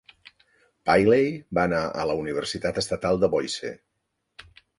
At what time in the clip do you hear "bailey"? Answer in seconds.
0.89-1.27